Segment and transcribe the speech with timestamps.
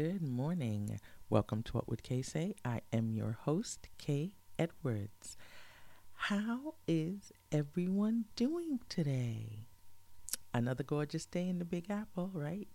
[0.00, 0.98] good morning.
[1.28, 2.54] Welcome to What Would Kay Say?
[2.64, 5.36] I am your host, Kay Edwards.
[6.14, 9.66] How is everyone doing today?
[10.54, 12.66] Another gorgeous day in the Big Apple, right?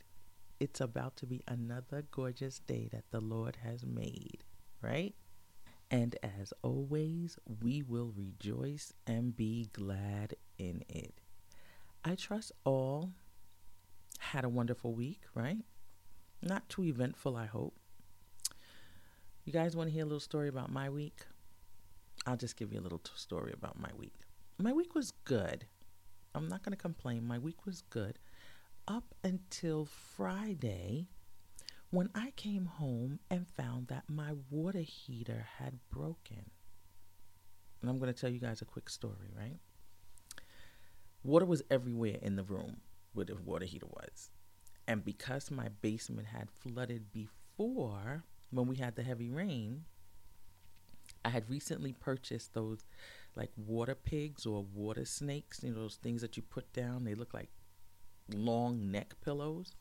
[0.59, 4.43] It's about to be another gorgeous day that the Lord has made,
[4.79, 5.15] right?
[5.89, 11.15] And as always, we will rejoice and be glad in it.
[12.03, 13.13] I trust all
[14.19, 15.65] had a wonderful week, right?
[16.45, 17.73] Not too eventful, I hope.
[19.45, 21.25] You guys want to hear a little story about my week?
[22.27, 24.13] I'll just give you a little t- story about my week.
[24.59, 25.65] My week was good.
[26.35, 27.25] I'm not going to complain.
[27.25, 28.19] My week was good
[28.87, 31.07] up until Friday
[31.89, 36.51] when I came home and found that my water heater had broken.
[37.81, 39.57] And I'm going to tell you guys a quick story, right?
[41.23, 42.77] Water was everywhere in the room
[43.13, 44.29] where the water heater was.
[44.87, 49.85] And because my basement had flooded before, when we had the heavy rain,
[51.23, 52.85] I had recently purchased those
[53.35, 57.03] like water pigs or water snakes, you know, those things that you put down.
[57.03, 57.49] They look like
[58.33, 59.71] long neck pillows.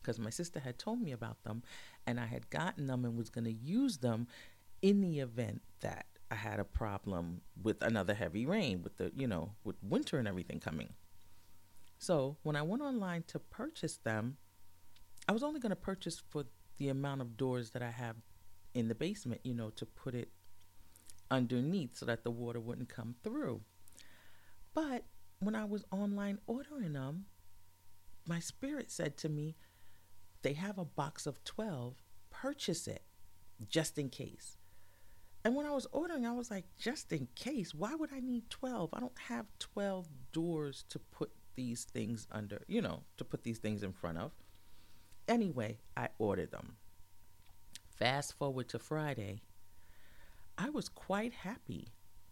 [0.00, 1.62] Because my sister had told me about them,
[2.06, 4.28] and I had gotten them and was going to use them
[4.80, 9.26] in the event that I had a problem with another heavy rain, with the, you
[9.26, 10.90] know, with winter and everything coming.
[11.98, 14.36] So when I went online to purchase them,
[15.28, 16.44] I was only going to purchase for
[16.78, 18.16] the amount of doors that I have
[18.72, 20.30] in the basement, you know, to put it
[21.30, 23.60] underneath so that the water wouldn't come through.
[24.74, 25.04] But
[25.40, 27.26] when I was online ordering them,
[28.26, 29.56] my spirit said to me,
[30.42, 31.96] they have a box of 12,
[32.30, 33.02] purchase it
[33.68, 34.56] just in case.
[35.44, 38.50] And when I was ordering, I was like, just in case, why would I need
[38.50, 38.90] 12?
[38.92, 43.58] I don't have 12 doors to put these things under, you know, to put these
[43.58, 44.30] things in front of.
[45.26, 46.76] Anyway, I ordered them.
[47.90, 49.42] Fast forward to Friday,
[50.56, 51.88] I was quite happy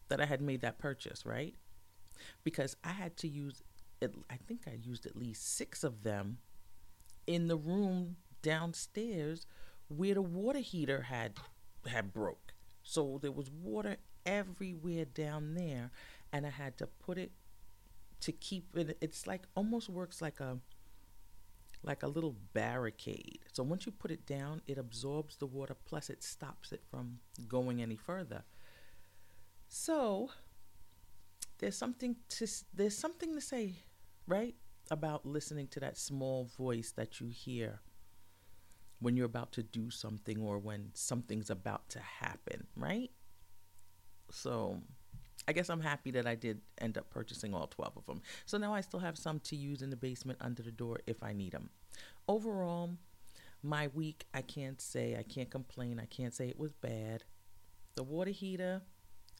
[0.08, 1.56] that I had made that purchase, right?
[2.44, 3.64] Because I had to use,
[4.00, 6.38] it, I think I used at least six of them
[7.26, 9.44] in the room downstairs
[9.88, 11.32] where the water heater had
[11.86, 12.52] had broke.
[12.84, 15.90] So there was water everywhere down there,
[16.32, 17.32] and I had to put it
[18.20, 18.98] to keep it.
[19.00, 20.58] It's like almost works like a
[21.82, 23.40] like a little barricade.
[23.52, 27.20] So once you put it down, it absorbs the water, plus it stops it from
[27.46, 28.42] going any further.
[29.68, 30.30] So
[31.58, 33.76] there's something to there's something to say,
[34.26, 34.54] right,
[34.90, 37.80] about listening to that small voice that you hear
[38.98, 43.10] when you're about to do something or when something's about to happen, right?
[44.30, 44.80] So
[45.48, 48.20] I guess I'm happy that I did end up purchasing all 12 of them.
[48.46, 51.22] So now I still have some to use in the basement under the door if
[51.22, 51.70] I need them.
[52.28, 52.96] Overall,
[53.62, 57.24] my week, I can't say, I can't complain, I can't say it was bad.
[57.94, 58.82] The water heater,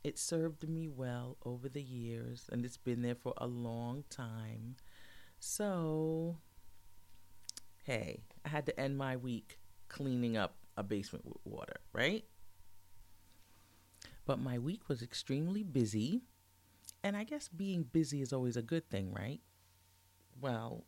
[0.05, 4.77] it served me well over the years and it's been there for a long time.
[5.41, 6.39] So,
[7.85, 12.25] hey, I had to end my week cleaning up a basement with water, right?
[14.27, 16.23] But my week was extremely busy.
[17.03, 19.41] And I guess being busy is always a good thing, right?
[20.41, 20.85] Well,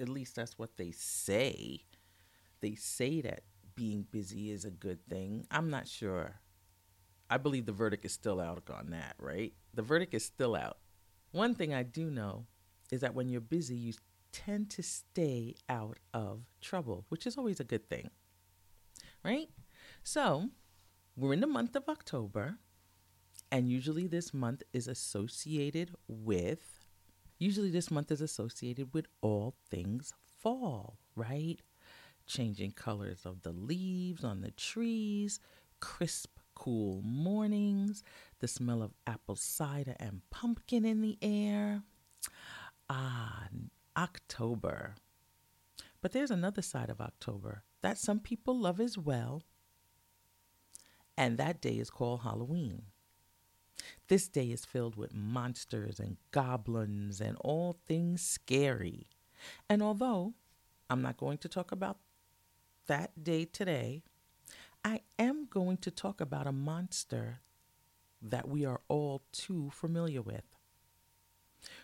[0.00, 1.80] at least that's what they say.
[2.60, 3.42] They say that
[3.74, 5.46] being busy is a good thing.
[5.50, 6.40] I'm not sure.
[7.28, 9.52] I believe the verdict is still out on that, right?
[9.74, 10.78] The verdict is still out.
[11.32, 12.46] One thing I do know
[12.90, 13.92] is that when you're busy, you
[14.32, 18.10] tend to stay out of trouble, which is always a good thing,
[19.24, 19.48] right?
[20.02, 20.48] So,
[21.16, 22.58] we're in the month of October,
[23.50, 26.84] and usually this month is associated with,
[27.38, 31.58] usually this month is associated with all things fall, right?
[32.26, 35.40] Changing colors of the leaves on the trees,
[35.80, 38.02] crisp, cool mornings,
[38.40, 41.82] the smell of apple cider and pumpkin in the air.
[42.90, 43.48] Ah,
[43.96, 44.94] October.
[46.00, 49.42] But there's another side of October that some people love as well,
[51.16, 52.82] and that day is called Halloween.
[54.08, 59.06] This day is filled with monsters and goblins and all things scary.
[59.68, 60.34] And although
[60.90, 61.98] I'm not going to talk about
[62.86, 64.02] that day today,
[64.84, 67.40] I am going to talk about a monster
[68.22, 70.44] that we are all too familiar with.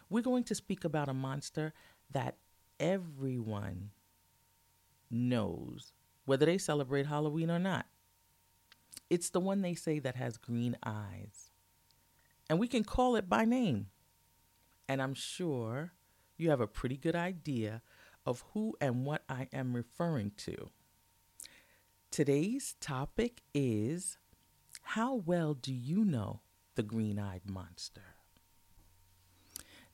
[0.09, 1.73] We're going to speak about a monster
[2.11, 2.37] that
[2.81, 3.91] everyone
[5.11, 5.93] knows,
[6.25, 7.87] whether they celebrate Halloween or not.
[9.11, 11.44] It's the one they say that has green eyes
[12.49, 13.87] and we can call it by name.
[14.89, 15.93] And I'm sure
[16.37, 17.83] you have a pretty good idea
[18.27, 20.71] of who and what I am referring to.
[22.11, 24.19] Today's topic is
[24.83, 26.41] How well do you know
[26.75, 28.17] the green eyed monster?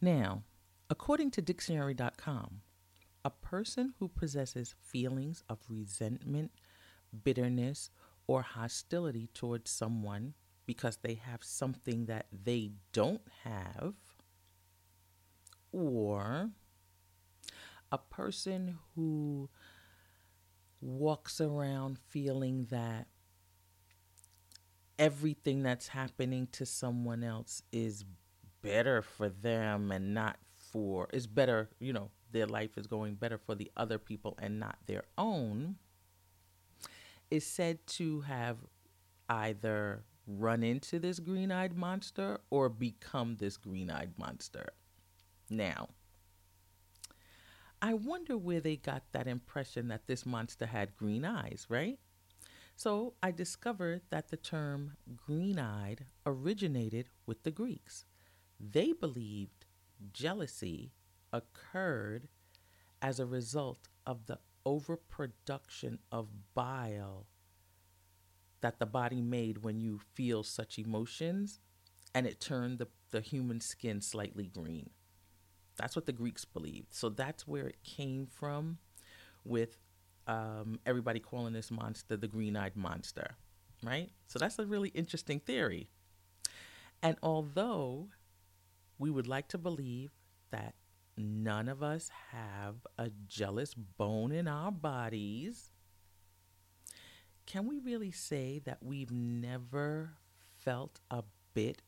[0.00, 0.43] Now,
[0.88, 2.62] according to dictionary.com,
[3.25, 6.52] a person who possesses feelings of resentment,
[7.23, 7.91] bitterness,
[8.26, 10.35] or hostility towards someone
[10.71, 13.95] because they have something that they don't have,
[15.73, 16.49] or
[17.91, 19.49] a person who
[20.81, 23.09] walks around feeling that
[24.97, 28.05] everything that's happening to someone else is
[28.62, 33.39] better for them and not for is better, you know, their life is going better
[33.39, 35.75] for the other people and not their own
[37.29, 38.59] is said to have
[39.29, 40.05] either
[40.39, 44.71] run into this green eyed monster or become this green eyed monster.
[45.49, 45.89] Now,
[47.83, 51.99] I wonder where they got that impression that this monster had green eyes, right?
[52.77, 58.05] So I discovered that the term green eyed originated with the Greeks.
[58.59, 59.67] They believed
[60.13, 60.93] jealousy
[61.33, 62.29] occurred
[63.03, 67.27] as a result of the overproduction of bile
[68.61, 71.61] that the body made when you feel such emotions
[72.14, 74.90] and it turned the, the human skin slightly green.
[75.76, 76.93] That's what the Greeks believed.
[76.93, 78.79] So that's where it came from
[79.45, 79.79] with
[80.26, 83.37] um, everybody calling this monster the green eyed monster,
[83.83, 84.11] right?
[84.26, 85.88] So that's a really interesting theory.
[87.02, 88.09] And although
[88.99, 90.11] we would like to believe
[90.50, 90.75] that
[91.17, 95.70] none of us have a jealous bone in our bodies,
[97.50, 100.12] can we really say that we've never
[100.57, 101.83] felt a bit,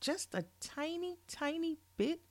[0.00, 2.22] just a tiny, tiny bit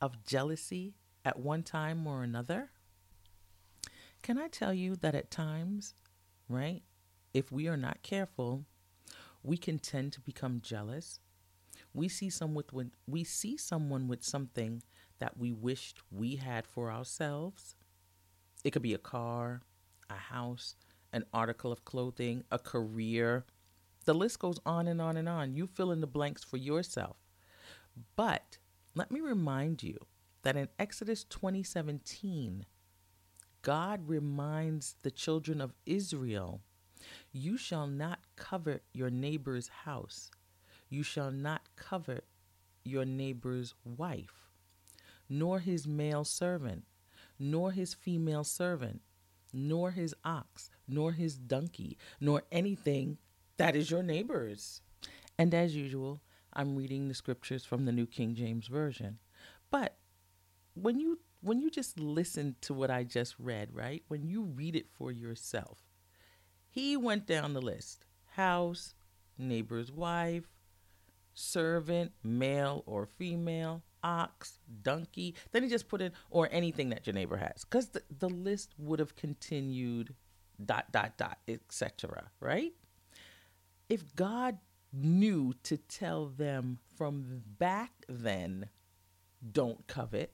[0.00, 2.70] of jealousy at one time or another?
[4.20, 5.94] Can I tell you that at times,
[6.48, 6.82] right,
[7.32, 8.64] if we are not careful,
[9.44, 11.20] we can tend to become jealous.
[11.94, 14.82] We see someone with we see someone with something
[15.20, 17.76] that we wished we had for ourselves.
[18.64, 19.62] It could be a car,
[20.10, 20.74] a house,
[21.12, 23.44] an article of clothing, a career.
[24.04, 25.54] The list goes on and on and on.
[25.54, 27.16] You fill in the blanks for yourself.
[28.16, 28.58] But
[28.94, 29.98] let me remind you
[30.42, 32.64] that in Exodus 2017,
[33.62, 36.60] God reminds the children of Israel,
[37.32, 40.30] You shall not covet your neighbor's house.
[40.88, 42.24] You shall not covet
[42.84, 44.40] your neighbor's wife
[45.30, 46.84] nor his male servant,
[47.38, 49.00] nor his female servant,
[49.52, 53.18] nor his ox, nor his donkey, nor anything
[53.56, 54.82] that is your neighbor's.
[55.38, 56.20] And as usual,
[56.52, 59.18] I'm reading the scriptures from the New King James Version.
[59.70, 59.96] But
[60.74, 64.02] when you when you just listen to what I just read, right?
[64.08, 65.78] When you read it for yourself,
[66.68, 68.04] he went down the list.
[68.34, 68.94] House,
[69.38, 70.44] neighbor's wife,
[71.32, 75.34] servant, male or female, ox, donkey.
[75.52, 78.74] Then he just put in or anything that your neighbor has, because the, the list
[78.78, 80.14] would have continued,
[80.64, 82.30] dot dot dot, etc.
[82.40, 82.72] Right?
[83.88, 84.58] If God
[84.92, 88.68] knew to tell them from back then,
[89.52, 90.32] don't covet,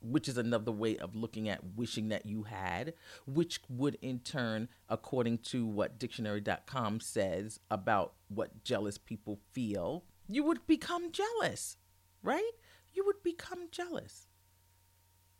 [0.00, 2.94] which is another way of looking at wishing that you had,
[3.26, 10.44] which would in turn, according to what dictionary.com says about what jealous people feel, you
[10.44, 11.76] would become jealous,
[12.22, 12.52] right?
[12.92, 14.26] you would become jealous.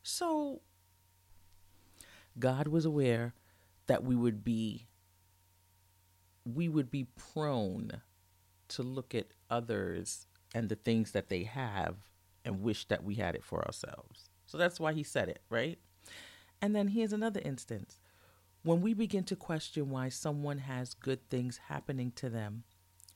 [0.02, 0.62] So,
[2.38, 3.35] God was aware
[3.91, 4.87] that we would be
[6.45, 7.91] we would be prone
[8.69, 11.97] to look at others and the things that they have
[12.45, 14.31] and wish that we had it for ourselves.
[14.47, 15.77] So that's why he said it, right?
[16.63, 18.01] And then here's another instance.
[18.63, 22.63] When we begin to question why someone has good things happening to them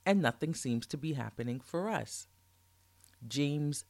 [0.04, 2.26] and nothing seems to be happening for us.
[3.28, 3.84] James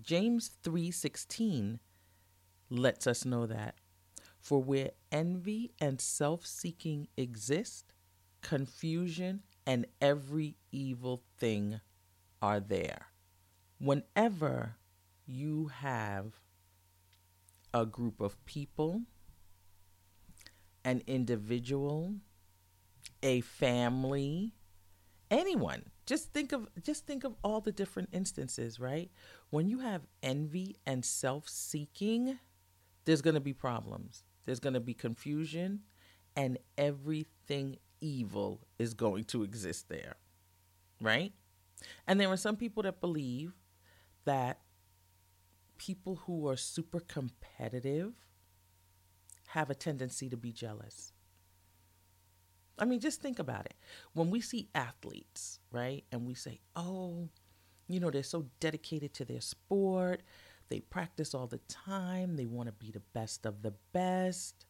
[0.00, 1.80] James 3:16
[2.70, 3.74] lets us know that
[4.44, 7.94] for where envy and self-seeking exist,
[8.42, 11.80] confusion and every evil thing
[12.42, 13.06] are there.
[13.80, 14.76] Whenever
[15.26, 16.34] you have
[17.72, 19.00] a group of people,
[20.84, 22.12] an individual,
[23.22, 24.52] a family,
[25.30, 29.10] anyone, just think of just think of all the different instances, right?
[29.48, 32.38] When you have envy and self-seeking,
[33.06, 34.22] there's going to be problems.
[34.44, 35.80] There's going to be confusion
[36.36, 40.16] and everything evil is going to exist there.
[41.00, 41.32] Right?
[42.06, 43.52] And there are some people that believe
[44.24, 44.60] that
[45.76, 48.14] people who are super competitive
[49.48, 51.12] have a tendency to be jealous.
[52.78, 53.74] I mean, just think about it.
[54.14, 57.28] When we see athletes, right, and we say, oh,
[57.86, 60.22] you know, they're so dedicated to their sport,
[60.68, 64.66] they practice all the time, they want to be the best of the best.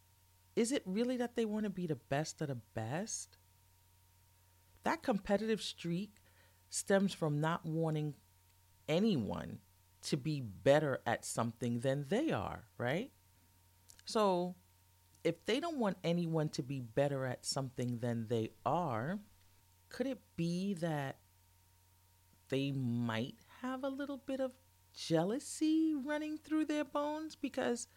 [0.57, 3.37] Is it really that they want to be the best of the best?
[4.85, 6.17] That competitive streak
[6.69, 8.15] stems from not wanting
[8.89, 9.59] anyone
[10.03, 13.11] to be better at something than they are, right?
[14.05, 14.55] So,
[15.25, 19.19] if they don't want anyone to be better at something than they are,
[19.89, 21.17] could it be that
[22.51, 24.53] they might have a little bit of
[24.95, 27.37] jealousy running through their bones?
[27.37, 27.89] Because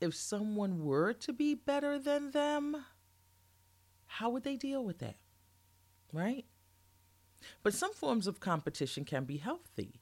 [0.00, 2.84] if someone were to be better than them,
[4.06, 5.16] how would they deal with that?
[6.12, 6.44] Right?
[7.62, 10.00] But some forms of competition can be healthy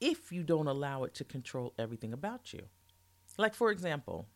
[0.00, 2.62] if you don't allow it to control everything about you.
[3.38, 4.28] Like, for example,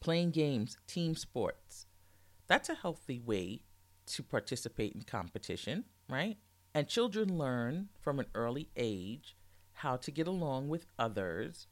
[0.00, 1.86] playing games, team sports.
[2.46, 3.62] That's a healthy way
[4.06, 6.36] to participate in competition, right?
[6.74, 9.36] And children learn from an early age
[9.74, 11.66] how to get along with others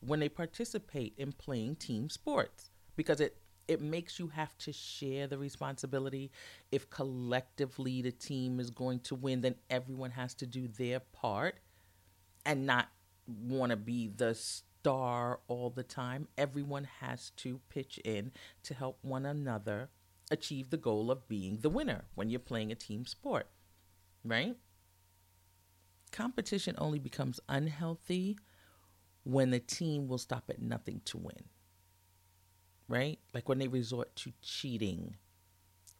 [0.00, 3.36] when they participate in playing team sports because it
[3.66, 6.30] it makes you have to share the responsibility.
[6.72, 11.56] If collectively the team is going to win, then everyone has to do their part
[12.46, 12.88] and not
[13.26, 16.28] want to be the star all the time.
[16.38, 19.90] Everyone has to pitch in to help one another
[20.30, 23.48] achieve the goal of being the winner when you're playing a team sport,
[24.24, 24.56] right?
[26.12, 28.38] Competition only becomes unhealthy
[29.24, 31.44] when the team will stop at nothing to win
[32.88, 33.18] right?
[33.34, 35.16] Like when they resort to cheating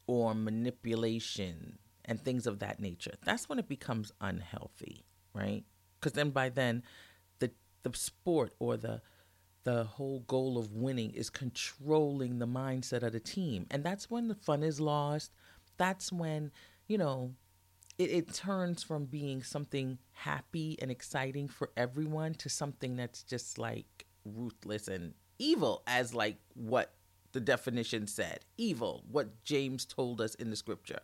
[0.06, 3.14] or manipulation and things of that nature.
[3.24, 5.64] That's when it becomes unhealthy, right?
[6.00, 6.82] Because then by then,
[7.38, 7.50] the
[7.82, 9.02] the sport or the
[9.64, 14.28] the whole goal of winning is controlling the mindset of the team, and that's when
[14.28, 15.32] the fun is lost.
[15.76, 16.50] That's when
[16.86, 17.34] you know
[17.98, 23.58] it, it turns from being something happy and exciting for everyone to something that's just
[23.58, 26.94] like ruthless and evil as like what
[27.32, 31.00] the definition said evil what james told us in the scripture.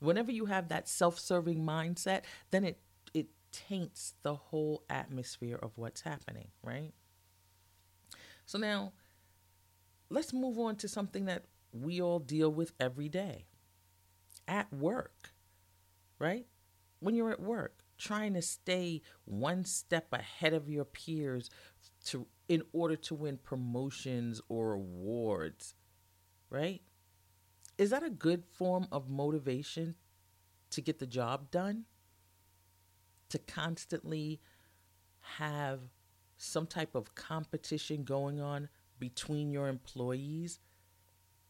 [0.00, 2.78] Whenever you have that self-serving mindset then it
[3.14, 6.92] it taints the whole atmosphere of what's happening right?
[8.46, 8.92] So now
[10.10, 13.46] let's move on to something that we all deal with every day.
[14.46, 15.31] At work
[16.22, 16.46] right
[17.00, 21.50] when you're at work trying to stay one step ahead of your peers
[22.04, 25.74] to in order to win promotions or awards,
[26.50, 26.82] right?
[27.78, 29.94] Is that a good form of motivation
[30.70, 31.84] to get the job done?
[33.30, 34.40] To constantly
[35.20, 35.80] have
[36.36, 40.58] some type of competition going on between your employees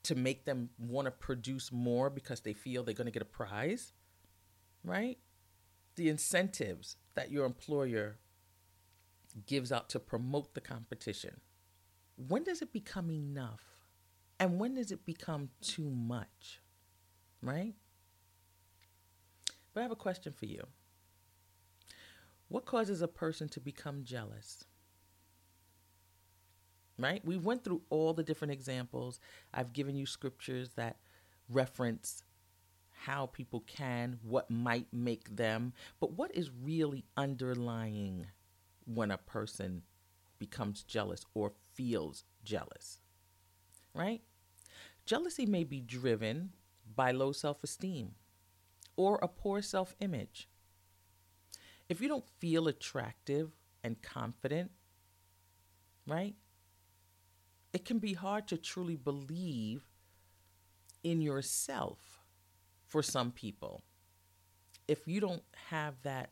[0.04, 3.24] to make them want to produce more because they feel they're going to get a
[3.24, 3.92] prize,
[4.84, 5.18] right?
[5.96, 8.18] The incentives that your employer
[9.46, 11.40] gives out to promote the competition.
[12.16, 13.62] When does it become enough?
[14.38, 16.60] And when does it become too much?
[17.42, 17.74] Right?
[19.72, 20.66] But I have a question for you.
[22.48, 24.64] What causes a person to become jealous?
[26.98, 27.24] Right?
[27.24, 29.18] We went through all the different examples.
[29.54, 30.98] I've given you scriptures that
[31.48, 32.22] reference
[33.06, 38.26] how people can, what might make them, but what is really underlying
[38.84, 39.82] when a person
[40.38, 43.00] becomes jealous or feels jealous,
[43.94, 44.22] right?
[45.04, 46.50] Jealousy may be driven
[46.94, 48.12] by low self esteem
[48.96, 50.48] or a poor self image.
[51.88, 53.50] If you don't feel attractive
[53.82, 54.70] and confident,
[56.06, 56.34] right,
[57.72, 59.82] it can be hard to truly believe
[61.02, 62.11] in yourself
[62.92, 63.82] for some people.
[64.86, 66.30] If you don't have that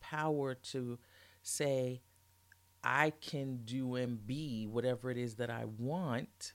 [0.00, 0.98] power to
[1.42, 2.02] say,
[2.82, 6.54] I can do and be whatever it is that I want,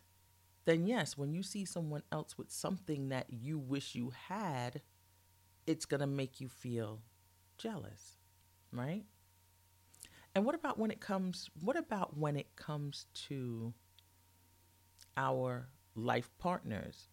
[0.65, 4.81] then yes, when you see someone else with something that you wish you had,
[5.65, 6.99] it's going to make you feel
[7.57, 8.17] jealous,
[8.73, 9.05] right?
[10.35, 13.73] And what about when it comes what about when it comes to
[15.15, 17.07] our life partners,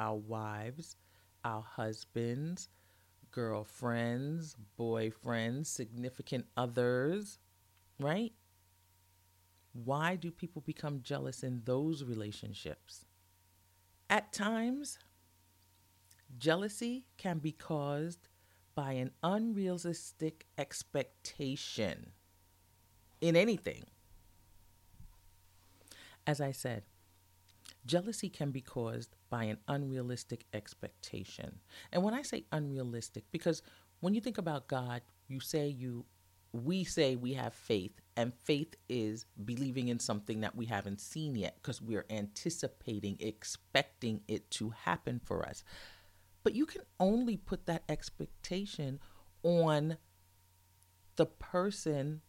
[0.00, 0.96] our wives,
[1.44, 2.68] our husbands,
[3.30, 7.38] girlfriends, boyfriends, significant others,
[8.00, 8.32] right?
[9.72, 13.04] Why do people become jealous in those relationships?
[14.08, 14.98] At times,
[16.38, 18.28] jealousy can be caused
[18.74, 22.10] by an unrealistic expectation,
[23.20, 23.84] in anything.
[26.26, 26.84] As I said,
[27.86, 31.60] jealousy can be caused by an unrealistic expectation.
[31.92, 33.62] And when I say unrealistic, because
[34.00, 36.04] when you think about God, you say you
[36.52, 41.36] we say we have faith, and faith is believing in something that we haven't seen
[41.36, 45.62] yet because we're anticipating, expecting it to happen for us.
[46.42, 48.98] But you can only put that expectation
[49.42, 49.96] on
[51.16, 52.22] the person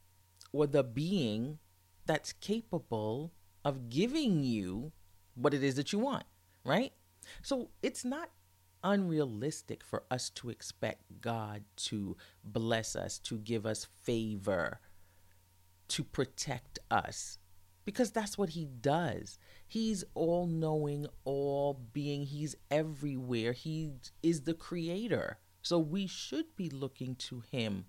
[0.53, 1.57] or the being
[2.05, 3.31] that's capable
[3.63, 4.91] of giving you
[5.41, 6.23] what it is that you want,
[6.63, 6.93] right?
[7.41, 8.30] So it's not
[8.84, 14.80] unrealistic for us to expect God to bless us, to give us favor,
[15.89, 17.38] to protect us,
[17.86, 19.38] because that's what He does.
[19.67, 23.54] He's all knowing, all being, He's everywhere.
[23.54, 23.91] He
[24.23, 25.38] is the creator.
[25.62, 27.86] So we should be looking to Him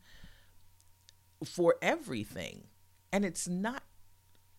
[1.44, 2.64] for everything.
[3.12, 3.82] And it's not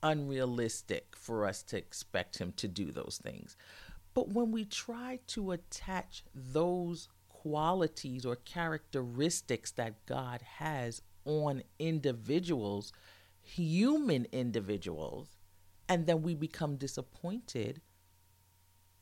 [0.04, 3.58] unrealistic for us to expect Him to do those things.
[4.14, 12.94] But when we try to attach those qualities or characteristics that God has on individuals,
[13.42, 15.38] human individuals,
[15.90, 17.82] and then we become disappointed,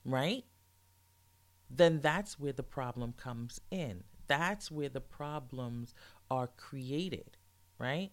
[0.06, 0.44] right?
[1.70, 4.04] Then that's where the problem comes in.
[4.28, 5.94] That's where the problems
[6.30, 7.38] are created,
[7.78, 8.12] right?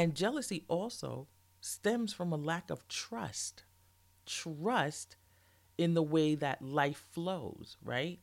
[0.00, 1.28] And jealousy also
[1.60, 3.64] stems from a lack of trust.
[4.24, 5.16] Trust
[5.76, 8.18] in the way that life flows, right?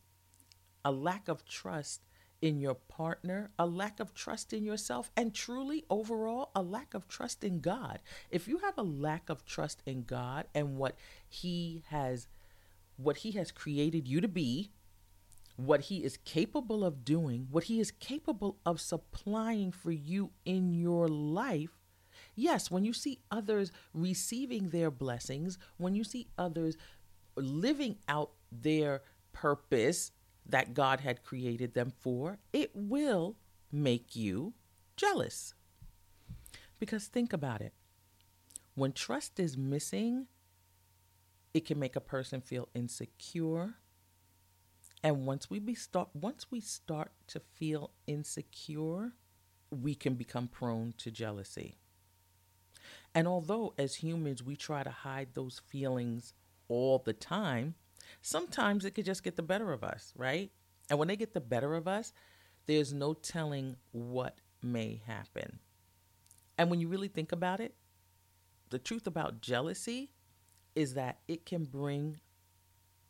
[0.83, 2.01] A lack of trust
[2.41, 7.07] in your partner, a lack of trust in yourself, and truly overall, a lack of
[7.07, 7.99] trust in God.
[8.31, 10.97] If you have a lack of trust in God and what
[11.29, 12.27] He has
[12.95, 14.71] what He has created you to be,
[15.57, 20.73] what He is capable of doing, what He is capable of supplying for you in
[20.73, 21.77] your life,
[22.35, 26.77] yes, when you see others receiving their blessings, when you see others
[27.35, 29.01] living out their
[29.33, 30.11] purpose
[30.45, 33.35] that God had created them for, it will
[33.71, 34.53] make you
[34.95, 35.53] jealous.
[36.79, 37.73] Because think about it
[38.77, 40.27] when trust is missing,
[41.51, 43.73] it can make a person feel insecure.
[45.03, 49.13] And once we be start once we start to feel insecure,
[49.69, 51.77] we can become prone to jealousy.
[53.13, 56.33] And although as humans we try to hide those feelings
[56.67, 57.75] all the time,
[58.21, 60.51] sometimes it could just get the better of us, right?
[60.89, 62.13] And when they get the better of us,
[62.65, 65.59] there's no telling what may happen.
[66.57, 67.75] And when you really think about it,
[68.69, 70.11] the truth about jealousy
[70.75, 72.19] is that it can bring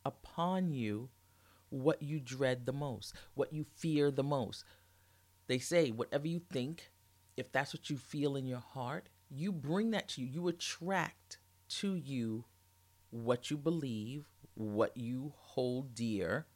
[0.04, 1.08] upon you
[1.70, 4.64] what you dread the most, what you fear the most.
[5.46, 6.90] They say, whatever you think,
[7.36, 10.26] if that's what you feel in your heart, you bring that to you.
[10.26, 12.44] You attract to you
[13.10, 16.46] what you believe, what you hold dear,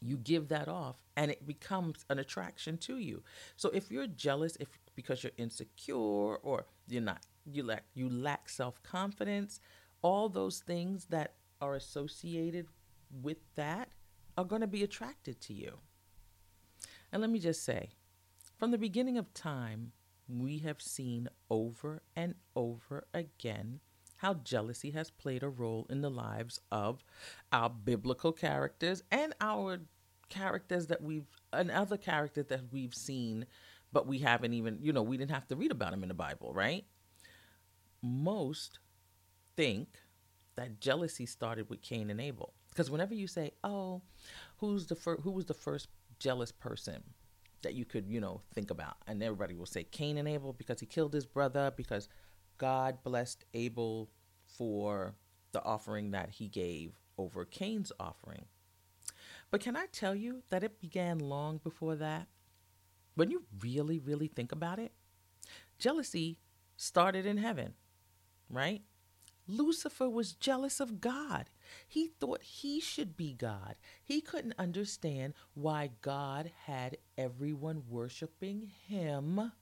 [0.00, 3.22] you give that off and it becomes an attraction to you.
[3.56, 8.48] So if you're jealous if because you're insecure or you're not you lack you lack
[8.48, 9.60] self-confidence,
[10.02, 12.66] all those things that are associated
[13.10, 13.90] with that
[14.36, 15.78] are going to be attracted to you.
[17.12, 17.90] And let me just say,
[18.58, 19.92] from the beginning of time,
[20.28, 23.80] we have seen over and over again
[24.16, 27.02] how jealousy has played a role in the lives of
[27.52, 29.78] our biblical characters and our
[30.28, 33.46] characters that we've and other characters that we've seen
[33.92, 36.14] but we haven't even you know we didn't have to read about them in the
[36.14, 36.84] bible right
[38.02, 38.78] most
[39.56, 39.88] think
[40.54, 44.00] that jealousy started with cain and abel because whenever you say oh
[44.58, 47.02] who's the first who was the first jealous person
[47.62, 50.80] that you could you know think about and everybody will say cain and abel because
[50.80, 52.08] he killed his brother because
[52.60, 54.10] God blessed Abel
[54.44, 55.14] for
[55.52, 58.44] the offering that he gave over Cain's offering.
[59.50, 62.26] But can I tell you that it began long before that?
[63.14, 64.92] When you really, really think about it,
[65.78, 66.38] jealousy
[66.76, 67.72] started in heaven,
[68.50, 68.82] right?
[69.48, 71.48] Lucifer was jealous of God.
[71.86, 73.76] He thought he should be God.
[74.02, 79.52] He couldn't understand why God had everyone worshiping him.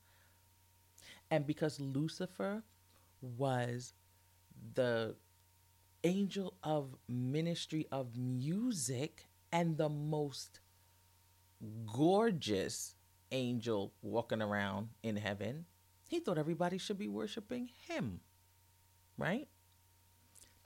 [1.30, 2.62] And because Lucifer
[3.20, 3.92] was
[4.74, 5.16] the
[6.04, 10.60] angel of ministry of music and the most
[11.86, 12.94] gorgeous
[13.32, 15.66] angel walking around in heaven,
[16.08, 18.20] he thought everybody should be worshiping him.
[19.16, 19.48] Right?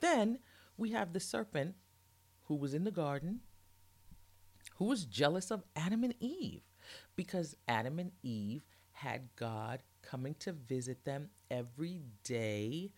[0.01, 0.39] Then
[0.83, 1.77] we have the serpent
[2.47, 3.39] who was in the garden,
[4.77, 6.63] who was jealous of Adam and Eve
[7.15, 12.93] because Adam and Eve had God coming to visit them every day,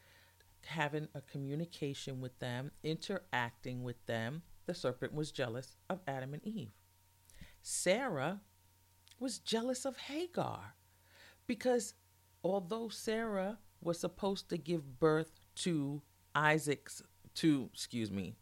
[0.64, 4.40] having a communication with them, interacting with them.
[4.64, 6.72] The serpent was jealous of Adam and Eve.
[7.60, 8.40] Sarah
[9.20, 10.74] was jealous of Hagar
[11.46, 11.92] because
[12.42, 16.00] although Sarah was supposed to give birth to
[16.34, 17.02] Isaac's
[17.34, 18.34] to excuse me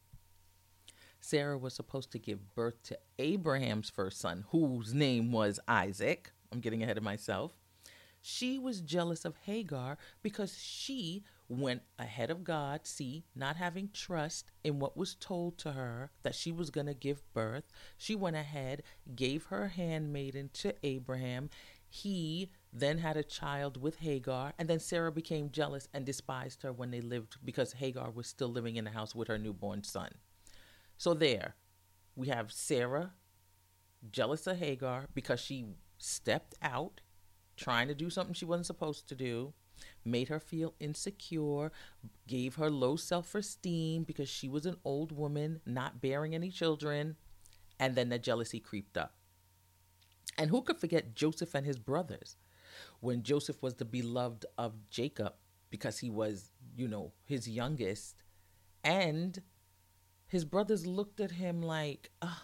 [1.21, 6.61] Sarah was supposed to give birth to Abraham's first son whose name was Isaac I'm
[6.61, 7.53] getting ahead of myself
[8.25, 14.51] she was jealous of Hagar because she went ahead of God, see, not having trust
[14.63, 17.65] in what was told to her that she was going to give birth.
[17.99, 21.51] She went ahead, gave her handmaiden to Abraham.
[21.89, 26.73] He then had a child with Hagar, and then Sarah became jealous and despised her
[26.73, 30.11] when they lived because Hagar was still living in the house with her newborn son.
[30.97, 31.55] So there,
[32.17, 33.13] we have Sarah
[34.11, 35.67] jealous of Hagar because she
[35.99, 37.03] stepped out
[37.57, 39.53] trying to do something she wasn't supposed to do,
[40.05, 41.71] made her feel insecure,
[42.27, 47.17] gave her low self esteem because she was an old woman not bearing any children,
[47.79, 49.15] and then the jealousy creeped up.
[50.39, 52.37] And who could forget Joseph and his brothers?
[53.01, 55.35] When Joseph was the beloved of Jacob
[55.71, 58.17] because he was, you know, his youngest,
[58.85, 59.41] and
[60.27, 62.43] his brothers looked at him like, oh,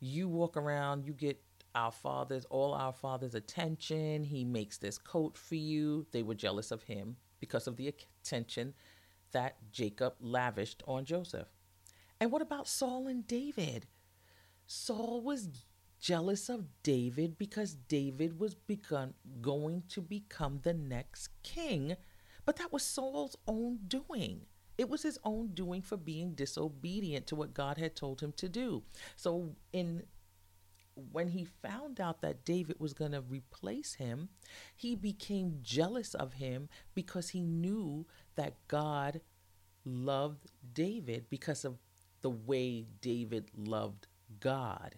[0.00, 1.40] you walk around, you get
[1.74, 4.24] our father's all our father's attention.
[4.24, 6.06] He makes this coat for you.
[6.12, 8.74] They were jealous of him because of the attention
[9.32, 11.48] that Jacob lavished on Joseph.
[12.20, 13.86] And what about Saul and David?
[14.66, 15.48] Saul was
[16.04, 21.96] jealous of David because David was begun going to become the next king,
[22.44, 24.42] but that was Saul's own doing.
[24.76, 28.50] It was his own doing for being disobedient to what God had told him to
[28.50, 28.82] do.
[29.16, 30.02] So in
[31.10, 34.28] when he found out that David was going to replace him,
[34.76, 38.04] he became jealous of him because he knew
[38.36, 39.22] that God
[39.86, 41.78] loved David because of
[42.20, 44.06] the way David loved
[44.38, 44.96] God.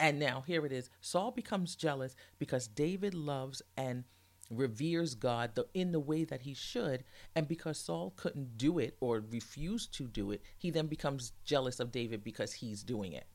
[0.00, 4.04] And now here it is Saul becomes jealous because David loves and
[4.50, 7.04] reveres God the, in the way that he should.
[7.34, 11.80] And because Saul couldn't do it or refused to do it, he then becomes jealous
[11.80, 13.26] of David because he's doing it.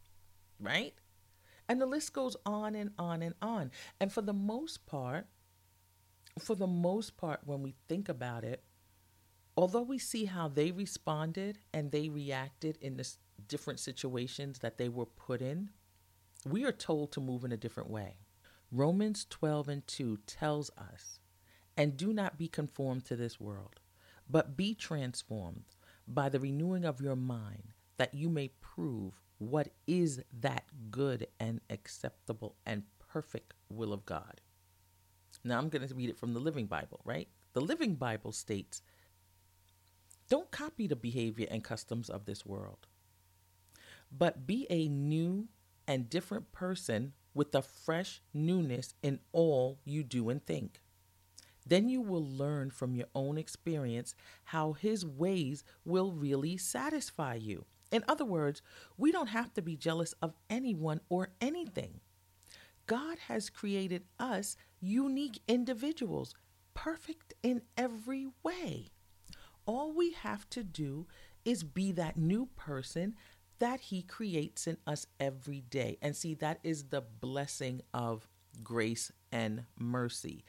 [0.59, 0.93] Right?
[1.67, 3.71] And the list goes on and on and on.
[3.99, 5.27] And for the most part,
[6.39, 8.63] for the most part, when we think about it,
[9.55, 13.07] although we see how they responded and they reacted in the
[13.47, 15.69] different situations that they were put in,
[16.45, 18.17] we are told to move in a different way.
[18.71, 21.19] Romans 12 and 2 tells us,
[21.77, 23.79] And do not be conformed to this world,
[24.29, 25.65] but be transformed
[26.07, 31.61] by the renewing of your mind, that you may prove what is that good and
[31.69, 34.41] acceptable and perfect will of God.
[35.43, 37.27] Now I'm going to read it from the Living Bible, right?
[37.53, 38.81] The Living Bible states
[40.29, 42.87] Don't copy the behavior and customs of this world,
[44.11, 45.47] but be a new
[45.87, 50.81] and different person with a fresh newness in all you do and think.
[51.65, 54.15] Then you will learn from your own experience
[54.45, 58.63] how his ways will really satisfy you in other words,
[58.97, 61.99] we don't have to be jealous of anyone or anything.
[62.87, 66.33] God has created us unique individuals,
[66.73, 68.87] perfect in every way.
[69.67, 71.05] All we have to do
[71.45, 73.13] is be that new person
[73.59, 75.97] that He creates in us every day.
[76.01, 78.27] And see, that is the blessing of
[78.63, 80.43] grace and mercy.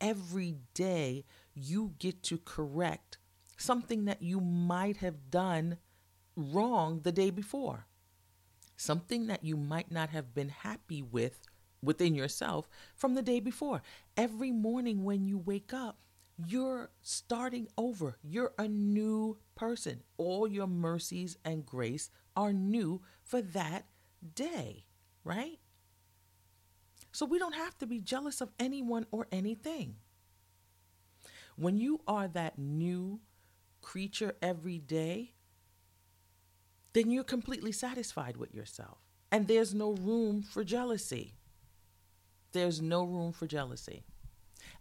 [0.00, 3.18] Every day you get to correct
[3.56, 5.78] something that you might have done
[6.36, 7.86] wrong the day before.
[8.76, 11.40] Something that you might not have been happy with
[11.82, 13.82] within yourself from the day before.
[14.16, 15.98] Every morning when you wake up,
[16.46, 18.16] you're starting over.
[18.22, 20.02] You're a new person.
[20.16, 23.84] All your mercies and grace are new for that
[24.36, 24.84] day,
[25.24, 25.58] right?
[27.10, 29.96] So we don't have to be jealous of anyone or anything.
[31.56, 33.18] When you are that new
[33.82, 35.32] creature every day,
[36.92, 38.98] then you're completely satisfied with yourself.
[39.32, 41.34] And there's no room for jealousy.
[42.52, 44.04] There's no room for jealousy.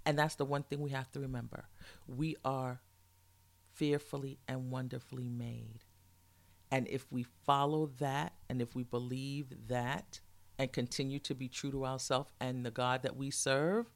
[0.06, 1.66] And that's the one thing we have to remember.
[2.08, 2.82] We are
[3.74, 5.84] fearfully and wonderfully made.
[6.72, 10.20] And if we follow that and if we believe that
[10.60, 13.90] and continue to be true to ourselves and the God that we serve,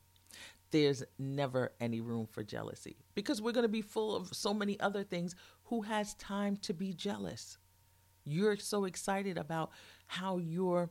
[0.71, 4.79] there's never any room for jealousy because we're going to be full of so many
[4.79, 5.35] other things.
[5.65, 7.57] Who has time to be jealous?
[8.23, 9.71] You're so excited about
[10.07, 10.89] how you're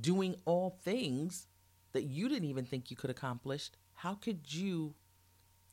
[0.00, 1.46] doing all things
[1.92, 4.94] that you didn't even think you could accomplish, how could you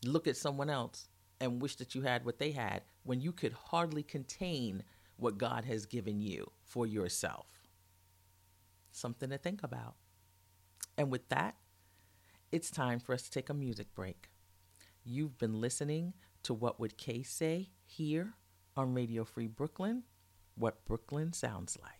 [0.05, 1.07] look at someone else
[1.39, 4.83] and wish that you had what they had when you could hardly contain
[5.17, 7.47] what God has given you for yourself?
[8.91, 9.95] Something to think about.
[10.97, 11.55] And with that,
[12.51, 14.29] it's time for us to take a music break.
[15.03, 18.33] You've been listening to What Would Kay Say here
[18.75, 20.03] on Radio Free Brooklyn,
[20.55, 21.96] what Brooklyn sounds like.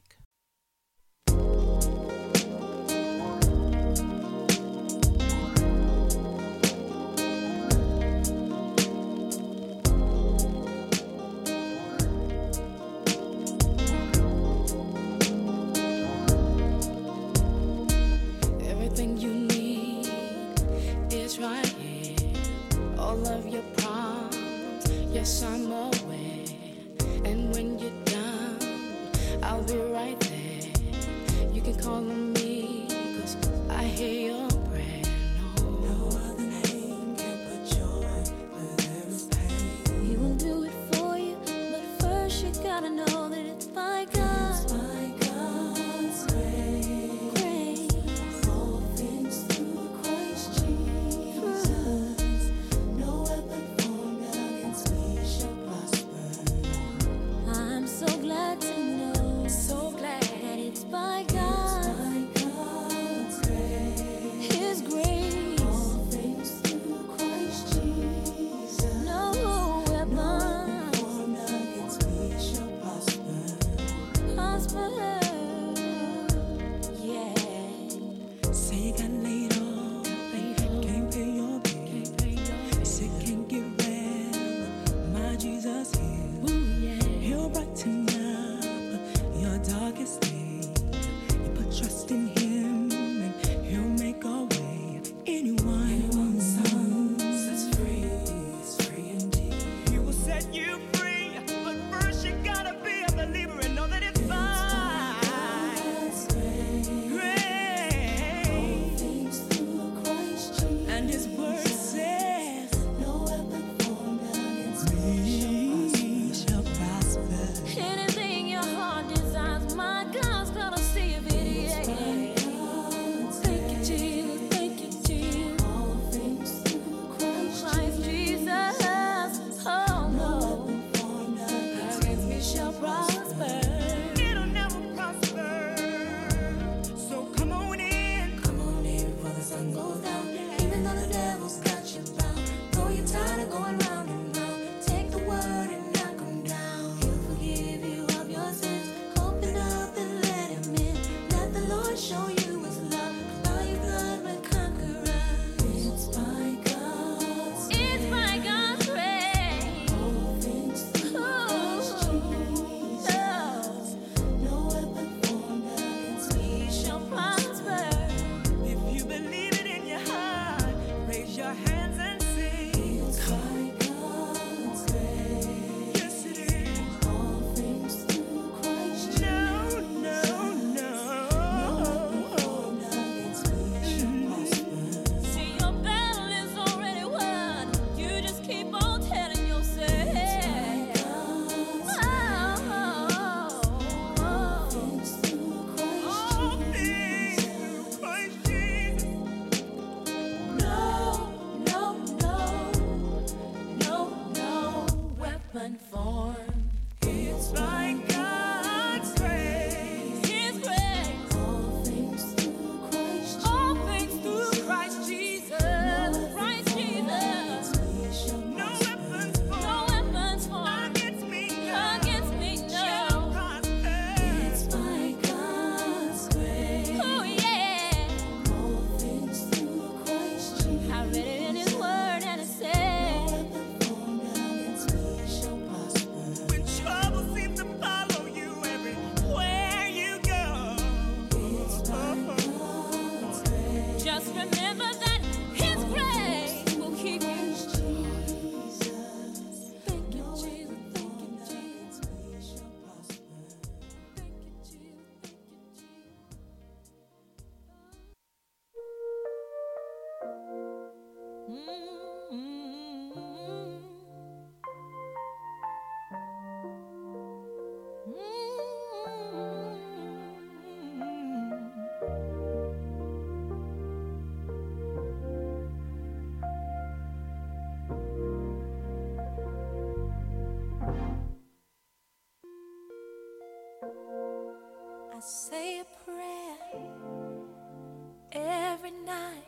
[288.58, 289.46] every night.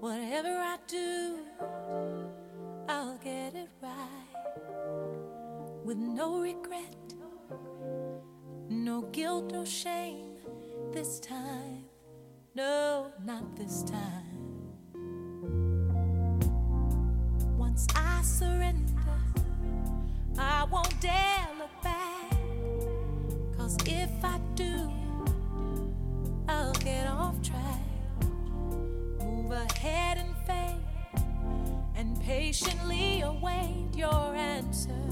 [0.00, 1.38] Whatever I do,
[2.88, 4.32] I'll get it right.
[5.84, 7.14] With no regret,
[8.68, 10.36] no guilt, no shame
[10.92, 11.84] this time.
[12.54, 14.32] No, not this time.
[17.56, 18.92] Once I surrender,
[20.38, 21.31] I won't dare.
[32.24, 35.11] patiently await your answer.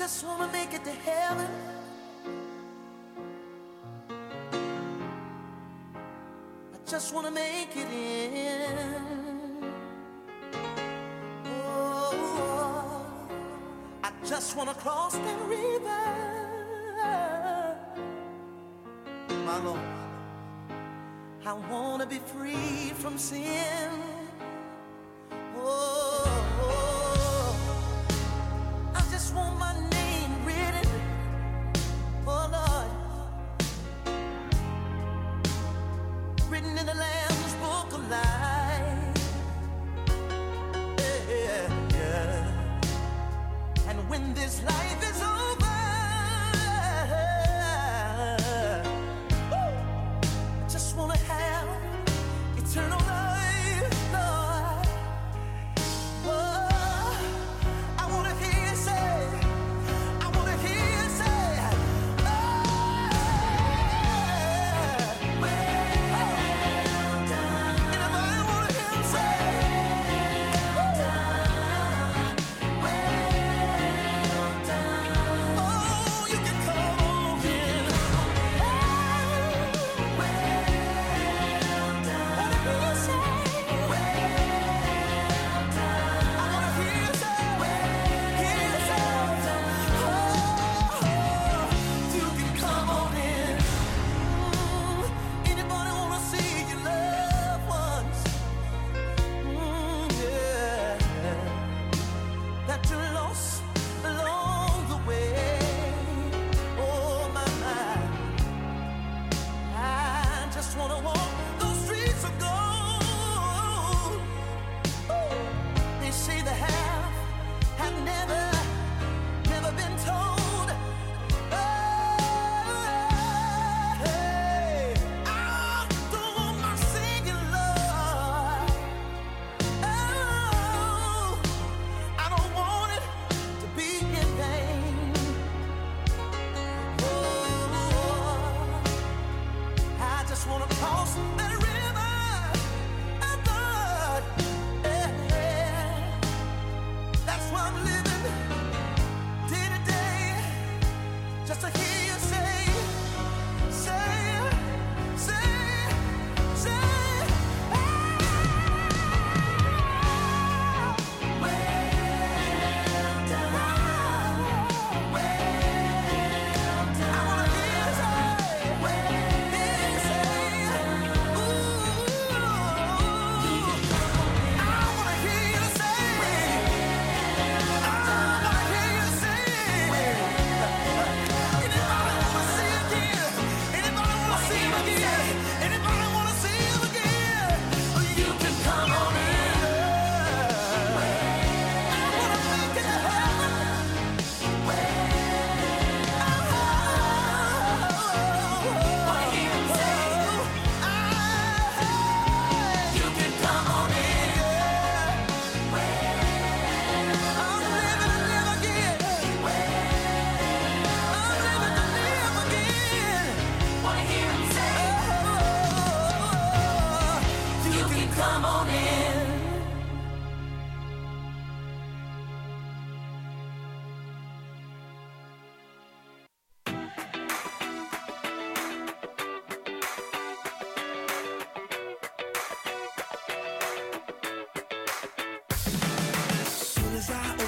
[0.00, 1.46] just want to make it to heaven.
[6.72, 9.62] I just want to make it in.
[11.44, 13.04] Oh,
[14.02, 16.06] I just want to cross that river.
[19.44, 19.80] My Lord,
[21.44, 24.09] I want to be free from sin.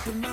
[0.04, 0.31] open my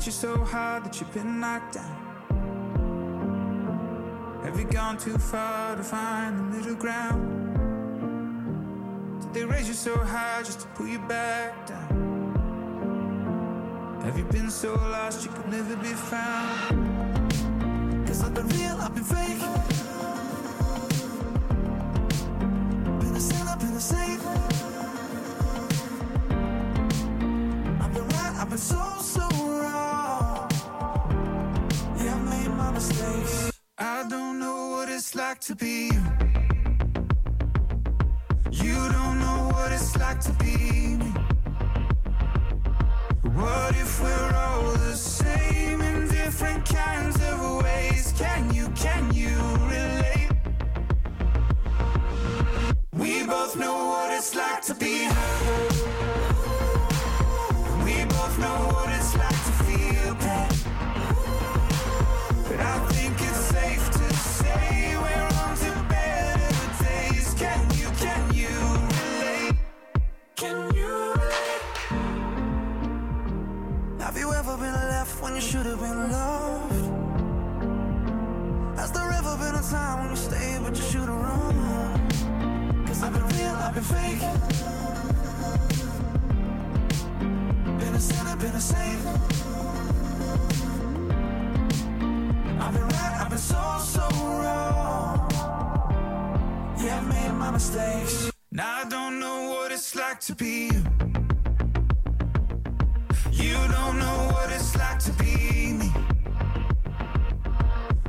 [0.00, 1.96] hit you so hard that you've been knocked down?
[4.42, 7.20] Have you gone too far to find the middle ground?
[9.20, 11.90] Did they raise you so high just to pull you back down?
[14.02, 17.28] Have you been so lost you could never be found?
[18.06, 19.60] Cause I've been real, I've been fake.
[28.40, 28.99] I've been so,
[35.40, 36.29] to be you.
[83.80, 84.20] Been fake.
[87.78, 89.06] Been a sinner, been a saint.
[92.60, 94.08] I've been right, I've been so, so
[94.40, 95.30] wrong.
[96.78, 98.30] Yeah, I made my mistakes.
[98.52, 100.82] Now I don't know what it's like to be you.
[103.30, 105.90] You don't know what it's like to be me.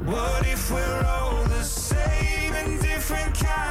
[0.03, 3.70] What if we're all the same in different kinds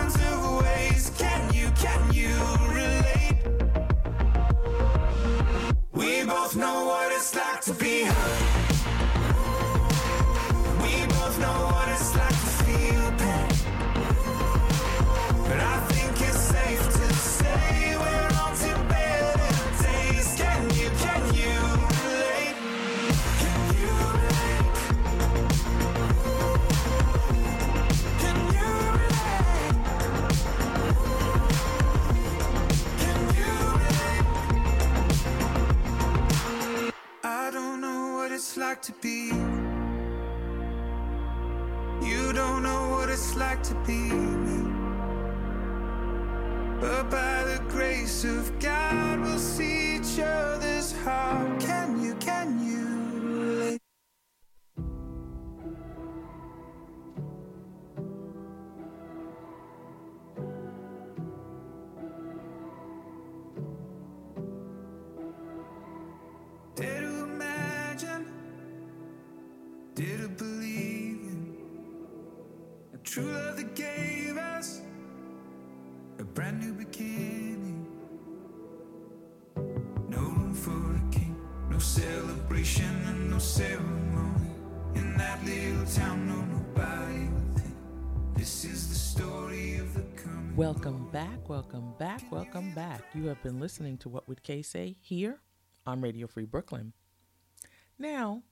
[6.50, 8.59] both know what it's like to be hurt.
[90.54, 93.02] Welcome back, welcome back, welcome back.
[93.12, 95.40] You have been listening to What Would Kay Say here
[95.84, 96.92] on Radio Free Brooklyn.
[97.98, 98.44] Now,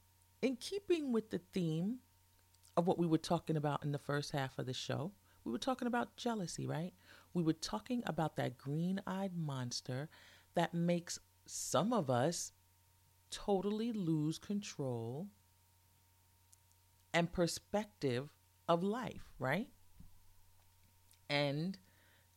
[0.43, 1.99] in keeping with the theme
[2.77, 5.13] of what we were talking about in the first half of the show,
[5.45, 6.93] we were talking about jealousy, right?
[7.35, 10.09] We were talking about that green eyed monster
[10.55, 12.53] that makes some of us
[13.31, 15.29] totally lose control
[17.13, 18.31] and perspective
[18.69, 19.69] of life, right?
[21.29, 21.79] And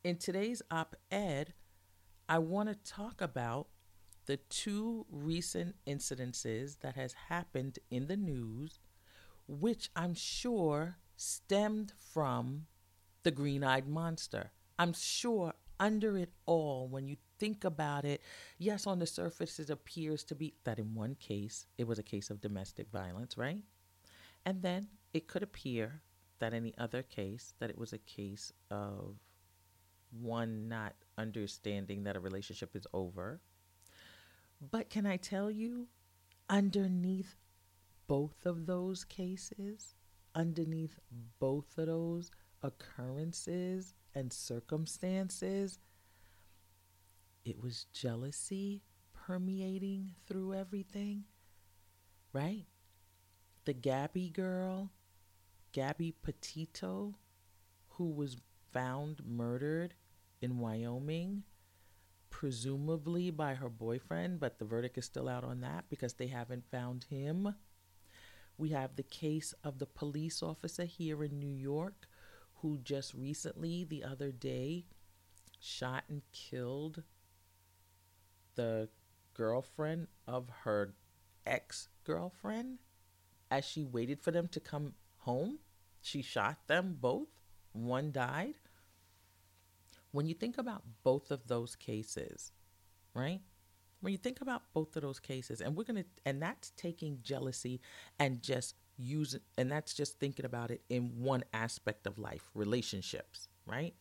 [0.03, 1.53] in today's op ed,
[2.27, 3.67] I want to talk about
[4.25, 8.79] the two recent incidences that has happened in the news,
[9.47, 12.67] which I'm sure stemmed from
[13.23, 14.51] the green eyed monster.
[14.81, 18.19] I'm sure under it all, when you think about it,
[18.57, 22.03] yes, on the surface, it appears to be that in one case, it was a
[22.03, 23.61] case of domestic violence, right?
[24.43, 26.01] And then it could appear
[26.39, 29.17] that in the other case, that it was a case of
[30.19, 33.39] one not understanding that a relationship is over.
[34.71, 35.89] But can I tell you,
[36.49, 37.35] underneath
[38.07, 39.93] both of those cases,
[40.33, 40.97] underneath
[41.39, 42.31] both of those
[42.63, 45.79] occurrences and circumstances,
[47.45, 48.83] it was jealousy
[49.13, 51.23] permeating through everything,
[52.33, 52.65] right?
[53.65, 54.91] The Gabby girl,
[55.71, 57.15] Gabby Petito,
[57.89, 58.37] who was
[58.71, 59.93] found murdered
[60.41, 61.43] in Wyoming
[62.29, 66.65] presumably by her boyfriend, but the verdict is still out on that because they haven't
[66.71, 67.53] found him.
[68.57, 72.07] We have the case of the police officer here in New York
[72.61, 74.85] who just recently, the other day,
[75.59, 77.03] shot and killed
[78.55, 78.89] the
[79.33, 80.93] girlfriend of her
[81.45, 82.79] ex girlfriend
[83.49, 85.59] as she waited for them to come home.
[86.01, 87.27] She shot them both,
[87.73, 88.55] one died.
[90.11, 92.51] When you think about both of those cases,
[93.13, 93.41] right?
[94.01, 97.81] When you think about both of those cases, and we're gonna, and that's taking jealousy
[98.19, 103.47] and just use and that's just thinking about it in one aspect of life, relationships,
[103.65, 103.93] right?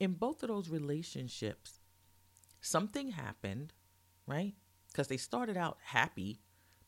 [0.00, 1.80] In both of those relationships,
[2.60, 3.72] something happened,
[4.26, 4.54] right?
[4.88, 6.40] Because they started out happy.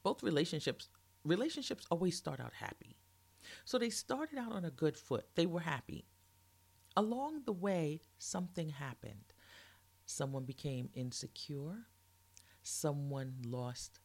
[0.02, 0.88] Both relationships,
[1.24, 2.96] relationships always start out happy.
[3.64, 5.26] So they started out on a good foot.
[5.34, 6.06] They were happy.
[6.96, 9.32] Along the way, something happened.
[10.06, 11.86] Someone became insecure.
[12.62, 14.00] Someone lost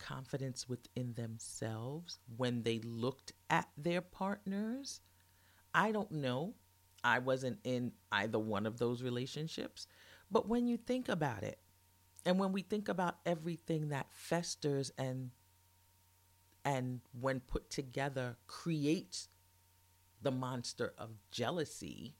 [0.00, 5.00] confidence within themselves when they looked at their partners.
[5.72, 6.54] I don't know.
[7.04, 9.86] I wasn't in either one of those relationships.
[10.30, 11.58] But when you think about it,
[12.24, 15.30] and when we think about everything that festers and
[16.62, 19.28] and when put together creates
[20.20, 22.16] the monster of jealousy,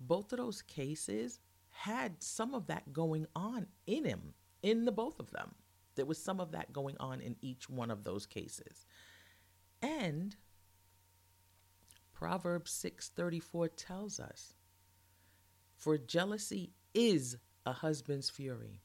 [0.00, 4.32] both of those cases had some of that going on in him,
[4.62, 5.54] in the both of them.
[5.96, 8.86] There was some of that going on in each one of those cases.
[9.82, 10.36] And
[12.12, 14.54] Proverbs 6:34 tells us,
[15.74, 17.36] "For jealousy is
[17.66, 18.82] a husband's fury.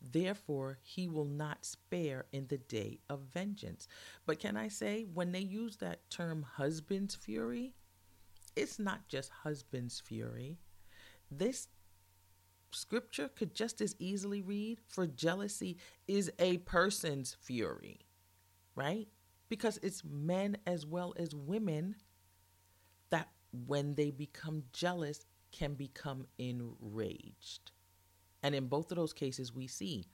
[0.00, 3.88] Therefore, he will not spare in the day of vengeance."
[4.26, 7.74] But can I say when they use that term husband's fury,
[8.54, 10.60] it's not just husband's fury.
[11.30, 11.68] This
[12.70, 18.00] scripture could just as easily read for jealousy is a person's fury,
[18.74, 19.08] right?
[19.48, 21.96] Because it's men as well as women
[23.10, 23.28] that
[23.66, 27.72] when they become jealous can become enraged.
[28.42, 30.06] And in both of those cases, we see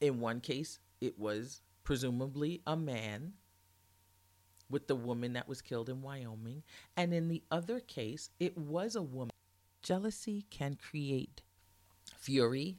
[0.00, 3.34] in one case, it was presumably a man
[4.68, 6.62] with the woman that was killed in Wyoming.
[6.96, 9.30] And in the other case, it was a woman.
[9.82, 11.42] Jealousy can create
[12.16, 12.78] fury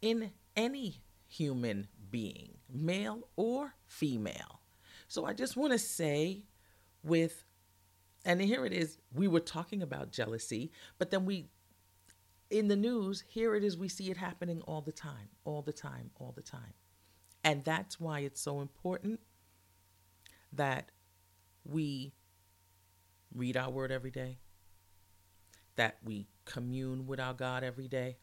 [0.00, 4.60] in any human being, male or female.
[5.08, 6.44] So I just want to say,
[7.02, 7.44] with,
[8.24, 11.46] and here it is, we were talking about jealousy, but then we,
[12.50, 15.72] in the news, here it is, we see it happening all the time, all the
[15.72, 16.74] time, all the time.
[17.42, 19.20] And that's why it's so important
[20.52, 20.90] that
[21.64, 22.12] we
[23.34, 24.38] read our word every day,
[25.76, 28.16] that we commune with our God every day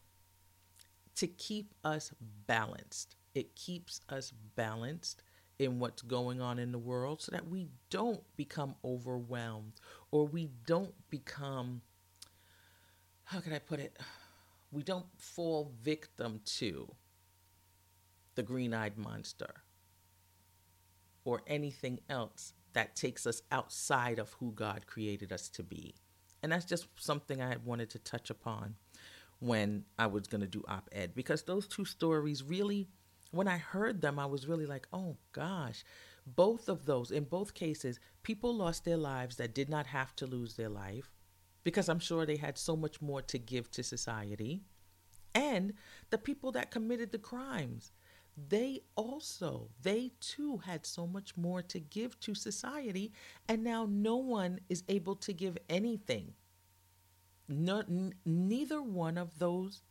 [1.16, 2.12] to keep us
[2.46, 3.16] balanced.
[3.34, 5.22] It keeps us balanced
[5.58, 9.74] in what's going on in the world so that we don't become overwhelmed
[10.10, 11.82] or we don't become,
[13.24, 13.96] how can I put it?
[14.70, 16.94] We don't fall victim to
[18.34, 19.62] the green eyed monster
[21.24, 25.94] or anything else that takes us outside of who God created us to be.
[26.42, 28.76] And that's just something I wanted to touch upon
[29.42, 32.88] when I was going to do op ed because those two stories really,
[33.32, 35.84] when I heard them, I was really like, oh gosh.
[36.24, 40.26] Both of those, in both cases, people lost their lives that did not have to
[40.26, 41.10] lose their life
[41.64, 44.62] because I'm sure they had so much more to give to society.
[45.34, 45.72] And
[46.10, 47.90] the people that committed the crimes,
[48.36, 53.12] they also, they too had so much more to give to society.
[53.48, 56.34] And now no one is able to give anything
[57.52, 59.82] no, n- neither one of those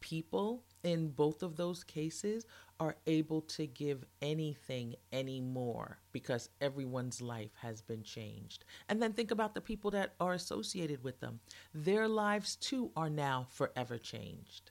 [0.00, 2.46] people in both of those cases
[2.78, 8.64] are able to give anything anymore because everyone's life has been changed.
[8.88, 11.40] And then think about the people that are associated with them.
[11.74, 14.70] Their lives too are now forever changed.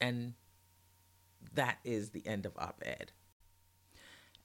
[0.00, 0.34] And
[1.54, 3.12] that is the end of op ed.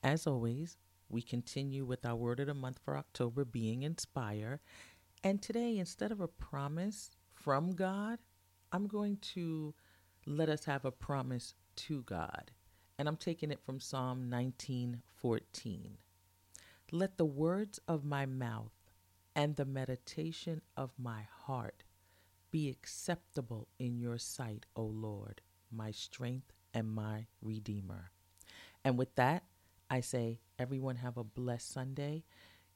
[0.03, 0.77] As always,
[1.09, 4.61] we continue with our word of the month for October being inspire.
[5.23, 8.17] And today, instead of a promise from God,
[8.71, 9.75] I'm going to
[10.25, 12.51] let us have a promise to God.
[12.97, 15.97] And I'm taking it from Psalm 19:14.
[16.91, 18.73] Let the words of my mouth
[19.35, 21.83] and the meditation of my heart
[22.49, 25.41] be acceptable in your sight, O Lord,
[25.71, 28.11] my strength and my redeemer.
[28.83, 29.43] And with that,
[29.89, 32.23] I say, everyone have a blessed Sunday.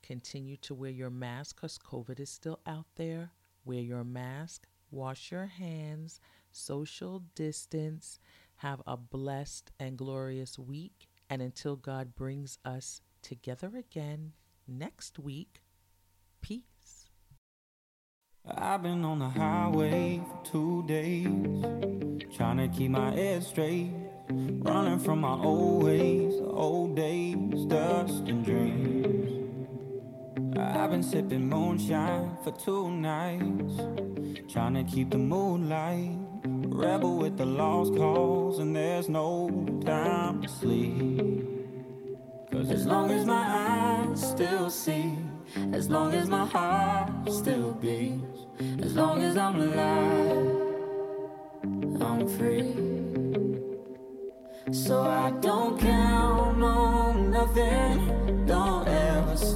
[0.05, 3.31] Continue to wear your mask because COVID is still out there.
[3.65, 6.19] Wear your mask, wash your hands,
[6.51, 8.19] social distance.
[8.57, 11.07] Have a blessed and glorious week.
[11.27, 14.33] And until God brings us together again
[14.67, 15.61] next week,
[16.39, 17.09] peace.
[18.47, 21.25] I've been on the highway for two days,
[22.37, 23.89] trying to keep my head straight,
[24.29, 29.24] running from my old ways, old days, dust and dreams.
[30.57, 33.75] I've been sipping moonshine for two nights,
[34.51, 36.17] trying to keep the moonlight.
[36.45, 39.49] Rebel with the lost cause, and there's no
[39.85, 41.45] time to sleep.
[42.51, 43.43] Cause as long as my
[44.13, 45.17] eyes still see,
[45.73, 48.45] as long as my heart still beats,
[48.81, 50.61] as long as I'm alive,
[52.01, 52.73] I'm free.
[54.71, 58.24] So I don't count on nothing,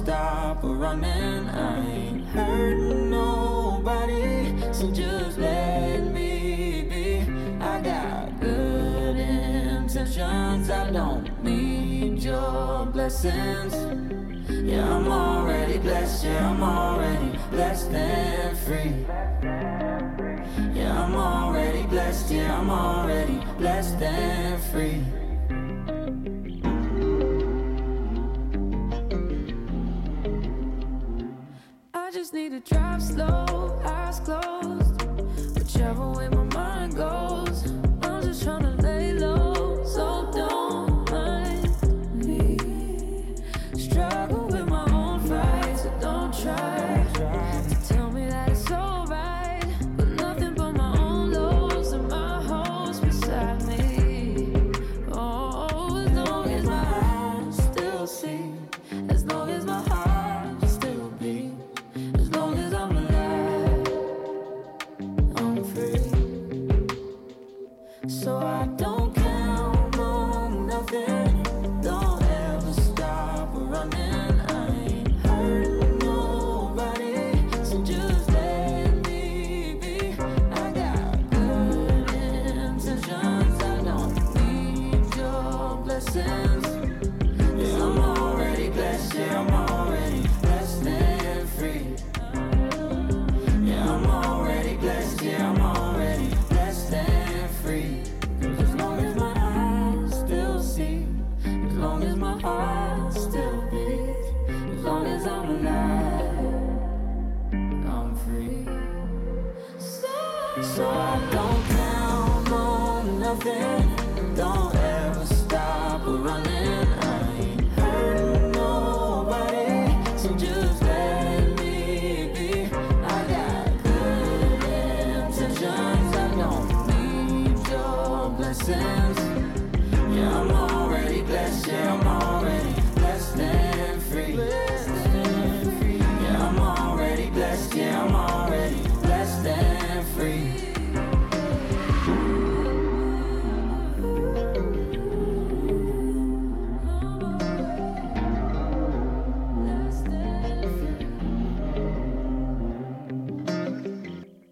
[0.00, 1.48] stop running.
[1.48, 7.60] I ain't hurting nobody, so just let me be.
[7.60, 13.74] I got good intentions, I don't need your blessings.
[14.48, 19.04] Yeah, I'm already blessed, yeah, I'm already blessed and free.
[20.74, 25.19] Yeah, I'm already blessed, yeah, I'm already blessed and free.
[32.30, 35.02] Just need to drive slow, eyes closed.
[35.58, 37.72] Whichever way my mind goes,
[38.02, 38.69] I'm just trying to